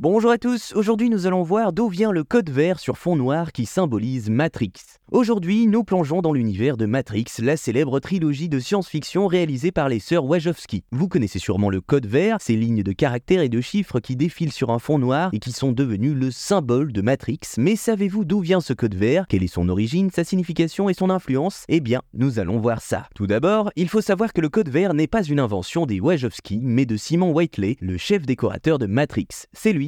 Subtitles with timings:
[0.00, 3.50] Bonjour à tous, aujourd'hui nous allons voir d'où vient le code vert sur fond noir
[3.50, 4.74] qui symbolise Matrix.
[5.10, 9.98] Aujourd'hui, nous plongeons dans l'univers de Matrix, la célèbre trilogie de science-fiction réalisée par les
[9.98, 10.84] sœurs Wachowski.
[10.92, 14.52] Vous connaissez sûrement le code vert, ces lignes de caractères et de chiffres qui défilent
[14.52, 17.40] sur un fond noir et qui sont devenus le symbole de Matrix.
[17.56, 19.26] Mais savez-vous d'où vient ce code vert?
[19.28, 21.64] Quelle est son origine, sa signification et son influence?
[21.68, 23.08] Eh bien, nous allons voir ça.
[23.14, 26.60] Tout d'abord, il faut savoir que le code vert n'est pas une invention des Wachowski,
[26.62, 29.28] mais de Simon Whiteley, le chef décorateur de Matrix.
[29.54, 29.87] C'est lui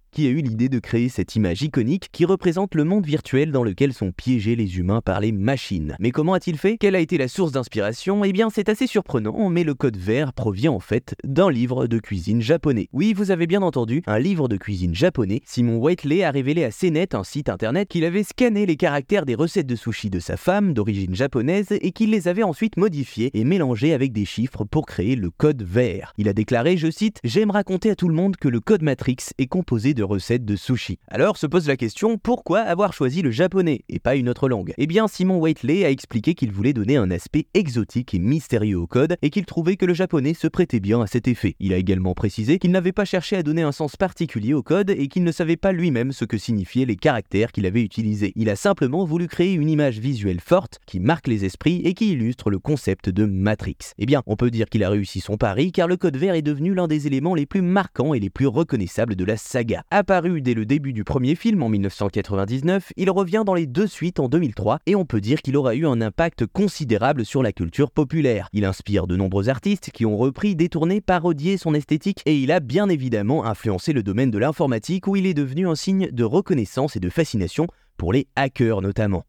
[0.11, 3.63] qui a eu l'idée de créer cette image iconique qui représente le monde virtuel dans
[3.63, 5.95] lequel sont piégés les humains par les machines.
[5.99, 6.77] Mais comment a-t-il fait?
[6.77, 8.25] Quelle a été la source d'inspiration?
[8.25, 11.97] Eh bien, c'est assez surprenant, mais le code vert provient en fait d'un livre de
[11.97, 12.89] cuisine japonais.
[12.91, 15.41] Oui, vous avez bien entendu, un livre de cuisine japonais.
[15.45, 19.35] Simon Whiteley a révélé à CNET, un site internet, qu'il avait scanné les caractères des
[19.35, 23.45] recettes de sushi de sa femme, d'origine japonaise, et qu'il les avait ensuite modifiés et
[23.45, 26.13] mélangés avec des chiffres pour créer le code vert.
[26.17, 29.17] Il a déclaré, je cite, J'aime raconter à tout le monde que le code Matrix
[29.37, 30.99] est composé de recettes de sushi.
[31.07, 34.73] Alors se pose la question, pourquoi avoir choisi le japonais et pas une autre langue?
[34.77, 38.87] Eh bien, Simon Whiteley a expliqué qu'il voulait donner un aspect exotique et mystérieux au
[38.87, 41.55] code et qu'il trouvait que le japonais se prêtait bien à cet effet.
[41.59, 44.89] Il a également précisé qu'il n'avait pas cherché à donner un sens particulier au code
[44.89, 48.33] et qu'il ne savait pas lui-même ce que signifiaient les caractères qu'il avait utilisés.
[48.35, 52.11] Il a simplement voulu créer une image visuelle forte qui marque les esprits et qui
[52.11, 53.77] illustre le concept de Matrix.
[53.97, 56.41] Eh bien, on peut dire qu'il a réussi son pari car le code vert est
[56.41, 59.83] devenu l'un des éléments les plus marquants et les plus reconnaissables de la saga.
[59.93, 64.21] Apparu dès le début du premier film en 1999, il revient dans les deux suites
[64.21, 67.91] en 2003 et on peut dire qu'il aura eu un impact considérable sur la culture
[67.91, 68.47] populaire.
[68.53, 72.61] Il inspire de nombreux artistes qui ont repris, détourné, parodié son esthétique et il a
[72.61, 76.95] bien évidemment influencé le domaine de l'informatique où il est devenu un signe de reconnaissance
[76.95, 79.25] et de fascination pour les hackers notamment.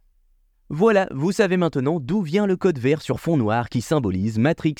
[0.70, 4.76] Voilà, vous savez maintenant d'où vient le code vert sur fond noir qui symbolise Matrix.